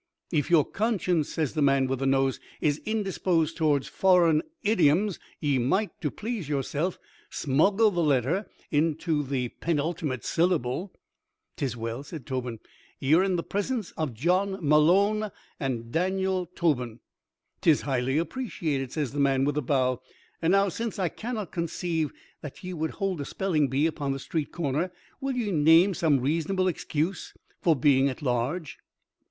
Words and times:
"If 0.31 0.49
your 0.49 0.65
conscience," 0.65 1.29
says 1.29 1.53
the 1.53 1.61
man 1.61 1.85
with 1.85 1.99
the 1.99 2.07
nose, 2.07 2.39
"is 2.59 2.81
indisposed 2.85 3.55
toward 3.55 3.85
foreign 3.85 4.41
idioms 4.63 5.19
ye 5.39 5.59
might, 5.59 5.91
to 6.01 6.09
please 6.09 6.49
yourself, 6.49 6.97
smuggle 7.29 7.91
the 7.91 8.01
letter 8.01 8.47
into 8.71 9.21
the 9.21 9.49
penultimate 9.59 10.25
syllable." 10.25 10.91
"'Tis 11.55 11.77
well," 11.77 12.01
says 12.01 12.21
Tobin. 12.25 12.57
"Ye're 12.99 13.21
in 13.21 13.35
the 13.35 13.43
presence 13.43 13.91
of 13.91 14.15
Jawn 14.15 14.57
Malone 14.59 15.29
and 15.59 15.91
Daniel 15.91 16.47
Tobin." 16.47 16.99
"Tis 17.61 17.81
highly 17.81 18.17
appreciated," 18.17 18.91
says 18.91 19.11
the 19.11 19.19
man, 19.19 19.45
with 19.45 19.55
a 19.55 19.61
bow. 19.61 20.01
"And 20.41 20.53
now 20.53 20.69
since 20.69 20.97
I 20.97 21.09
cannot 21.09 21.51
conceive 21.51 22.11
that 22.41 22.63
ye 22.63 22.73
would 22.73 22.89
hold 22.97 23.21
a 23.21 23.25
spelling 23.25 23.67
bee 23.67 23.85
upon 23.85 24.13
the 24.13 24.17
street 24.17 24.51
corner, 24.51 24.91
will 25.19 25.35
ye 25.35 25.51
name 25.51 25.93
some 25.93 26.19
reasonable 26.21 26.67
excuse 26.67 27.35
for 27.61 27.75
being 27.75 28.09
at 28.09 28.23
large?" 28.23 28.79